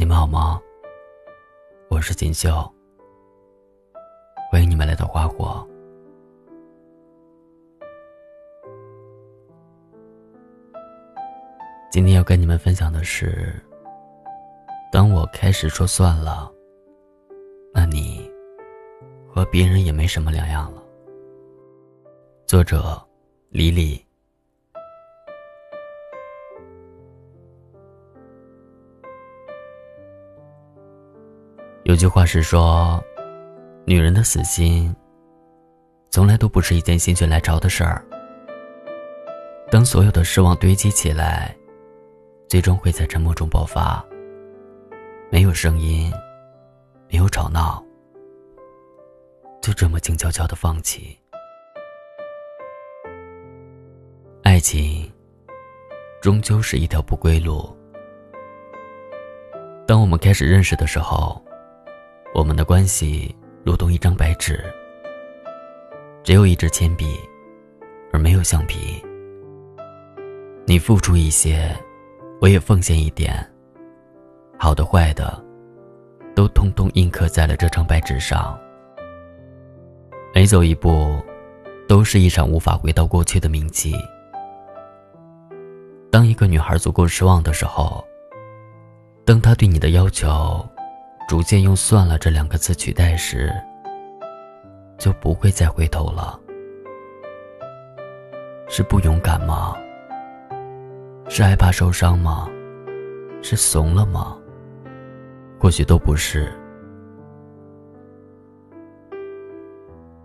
[0.00, 0.58] 你们好吗？
[1.90, 2.50] 我是锦绣，
[4.50, 5.62] 欢迎你们来到花火。
[11.90, 13.54] 今天要跟你们分享的是，
[14.90, 16.50] 当我开始说算了，
[17.70, 18.26] 那你
[19.28, 20.82] 和别人也没什么两样了。
[22.46, 22.98] 作者：
[23.50, 24.02] 李李。
[31.90, 33.02] 有句话是说，
[33.84, 34.94] 女人的死心，
[36.08, 38.00] 从来都不是一件心血来潮的事儿。
[39.72, 41.52] 当所有的失望堆积起来，
[42.48, 44.04] 最终会在沉默中爆发。
[45.32, 46.12] 没有声音，
[47.08, 47.84] 没有吵闹，
[49.60, 51.18] 就这么静悄悄的放弃。
[54.44, 55.12] 爱情，
[56.22, 57.68] 终究是一条不归路。
[59.88, 61.44] 当我们开始认识的时候。
[62.32, 64.64] 我们的关系如同一张白纸，
[66.22, 67.18] 只有一支铅笔，
[68.12, 69.02] 而没有橡皮。
[70.64, 71.76] 你付出一些，
[72.40, 73.34] 我也奉献一点。
[74.56, 75.42] 好的坏的，
[76.34, 78.56] 都通通印刻在了这张白纸上。
[80.32, 81.20] 每走一步，
[81.88, 83.92] 都是一场无法回到过去的铭记。
[86.12, 88.04] 当一个女孩足够失望的时候，
[89.24, 90.64] 当她对你的要求。
[91.30, 93.54] 逐渐用“算了”这两个字取代时，
[94.98, 96.36] 就不会再回头了。
[98.68, 99.76] 是不勇敢吗？
[101.28, 102.48] 是害怕受伤吗？
[103.42, 104.36] 是怂了吗？
[105.56, 106.52] 或许都不是。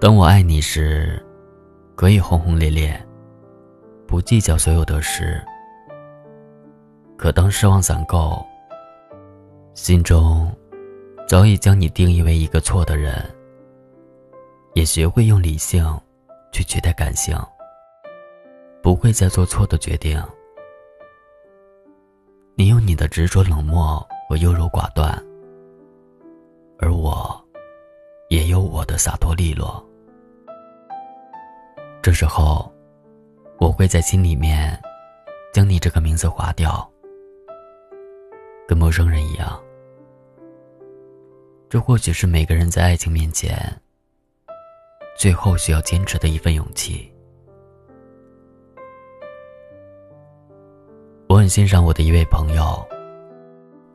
[0.00, 1.22] 当我爱你时，
[1.94, 2.98] 可以轰轰烈烈，
[4.06, 5.38] 不计较所有得失。
[7.18, 8.42] 可当失望攒够，
[9.74, 10.50] 心中……
[11.26, 13.20] 早已将你定义为一个错的人，
[14.74, 15.84] 也学会用理性
[16.52, 17.36] 去取代感性，
[18.80, 20.22] 不会再做错的决定。
[22.54, 25.12] 你有你的执着冷漠和优柔寡断，
[26.78, 27.44] 而我，
[28.28, 29.84] 也有我的洒脱利落。
[32.00, 32.72] 这时候，
[33.58, 34.80] 我会在心里面，
[35.52, 36.88] 将你这个名字划掉，
[38.68, 39.60] 跟陌生人一样。
[41.68, 43.58] 这或许是每个人在爱情面前，
[45.18, 47.12] 最后需要坚持的一份勇气。
[51.28, 52.86] 我很欣赏我的一位朋友，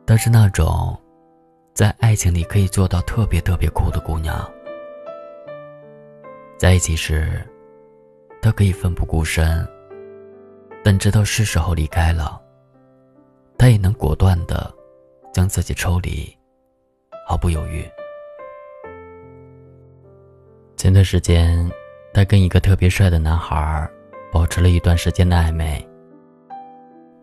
[0.06, 0.94] 她是那种
[1.72, 4.48] 在爱情里可以做到特别特别酷的姑娘。
[6.58, 7.42] 在一起时，
[8.42, 9.66] 她可以奋不顾身，
[10.84, 12.38] 但知道是时候离开了，
[13.56, 14.70] 她也能果断的
[15.32, 16.30] 将自己抽离。
[17.26, 17.84] 毫不犹豫。
[20.76, 21.70] 前段时间，
[22.12, 23.88] 他跟一个特别帅的男孩
[24.32, 25.86] 保持了一段时间的暧昧。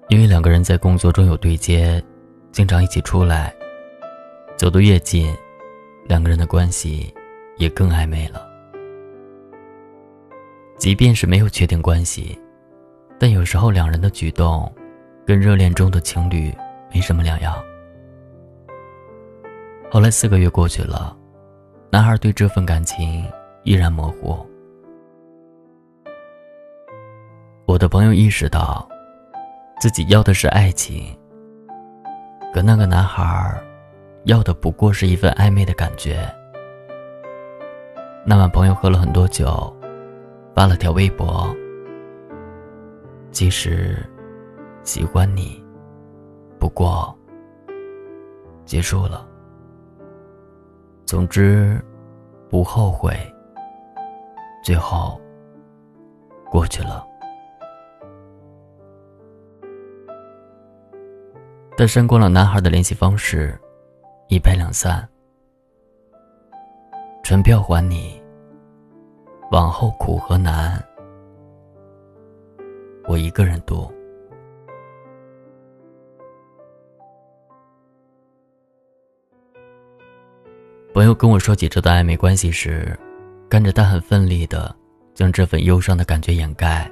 [0.08, 2.04] 因为两个人在工作中有对接，
[2.52, 3.54] 经常一起出来，
[4.58, 5.36] 走得越近，
[6.08, 7.14] 两个人的关系
[7.58, 8.48] 也更暧昧了。
[10.78, 12.40] 即便是没有确定关系，
[13.20, 14.74] 但有时候两人的举动，
[15.28, 16.52] 跟热恋中的情侣
[16.92, 17.54] 没什么两样。
[19.92, 21.18] 后来四个月过去了，
[21.92, 23.26] 男孩对这份感情
[23.64, 24.38] 依然模糊。
[27.66, 28.88] 我的朋友意识到，
[29.82, 31.18] 自己要的是爱情，
[32.54, 33.60] 可那个男孩
[34.26, 36.20] 要的不过是一份暧昧的感觉。
[38.24, 39.76] 那晚，朋友喝了很多酒，
[40.54, 41.52] 发了条微博
[43.32, 43.98] ：“其实
[44.84, 45.60] 喜欢你，
[46.60, 47.12] 不过
[48.66, 49.26] 结束了。”
[51.10, 51.84] 总之，
[52.52, 53.18] 不后悔。
[54.64, 55.20] 最后，
[56.52, 57.04] 过去了。
[61.76, 63.60] 他删光了男孩的联系方式，
[64.28, 65.10] 一拍两散。
[67.24, 68.22] 船票还你，
[69.52, 70.80] 往后苦和难，
[73.08, 73.92] 我一个人渡。
[81.00, 82.94] 朋友跟我说起这段暧昧关系时，
[83.50, 84.76] 看着他很奋力的
[85.14, 86.92] 将这份忧伤的感觉掩盖。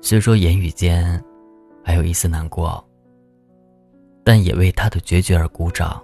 [0.00, 1.20] 虽说言语间
[1.82, 2.80] 还有一丝难过，
[4.22, 6.00] 但也为他的决绝而鼓掌。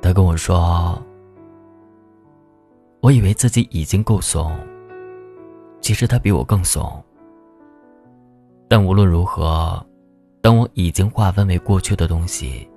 [0.00, 1.02] 他跟我说
[3.02, 4.56] ：“我以为自己已经够怂，
[5.80, 7.02] 其实他比我更怂。
[8.68, 9.84] 但无论如何，
[10.40, 12.70] 当我已经划分为过去的东西，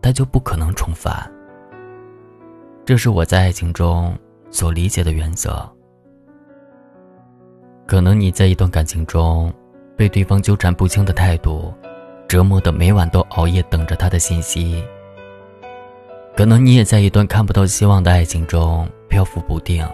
[0.00, 1.30] 他就不可能重返。
[2.84, 4.16] 这是我在爱情中
[4.50, 5.68] 所理解的原则。
[7.86, 9.52] 可能你在一段感情中，
[9.96, 11.72] 被对方纠缠不清的态度
[12.28, 14.84] 折磨的每晚都熬夜等着他的信息。
[16.36, 19.86] 可能你也在一段看不到希望的爱情中漂浮不定。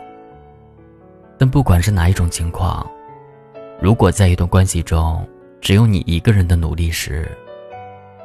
[1.38, 2.86] 但不管是哪一种情况，
[3.80, 5.26] 如果在一段关系中
[5.60, 7.30] 只有你一个人的努力时，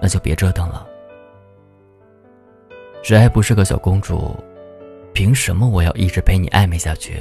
[0.01, 0.85] 那就别折腾了。
[3.01, 4.35] 谁还不是个小公主？
[5.13, 7.19] 凭什么我要一直陪你暧昧下去？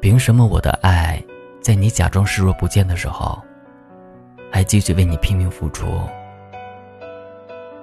[0.00, 1.22] 凭什么我的爱，
[1.60, 3.40] 在你假装视若不见的时候，
[4.50, 5.86] 还继续为你拼命付出？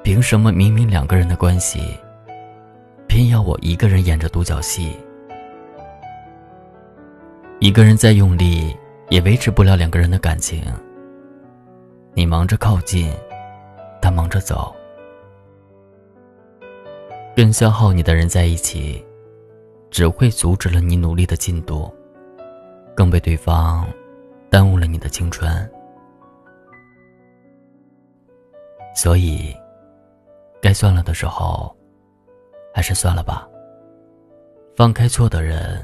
[0.04, 1.98] 凭什么明明两个人的关系，
[3.08, 4.96] 偏要我一个人演着独角戏？
[7.60, 8.76] 一个人再用力，
[9.10, 10.64] 也维持不了两个人的感情。
[12.14, 13.12] 你忙着靠近，
[14.02, 14.74] 他忙着走。
[17.40, 19.02] 跟消耗你的人在一起，
[19.90, 21.90] 只会阻止了你努力的进度，
[22.94, 23.88] 更被对方
[24.50, 25.50] 耽误了你的青春。
[28.94, 29.56] 所以，
[30.62, 31.74] 该算了的时候，
[32.74, 33.48] 还是算了吧。
[34.76, 35.82] 放开错的人，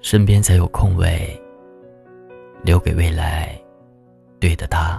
[0.00, 1.38] 身边才有空位，
[2.62, 3.54] 留给未来
[4.40, 4.98] 对的他。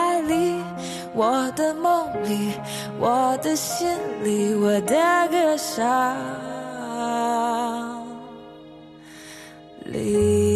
[0.00, 0.62] 怀里，
[1.12, 2.54] 我的梦里，
[2.98, 3.86] 我的心
[4.22, 4.96] 里，我的
[5.30, 6.16] 歌声
[9.84, 10.49] 里。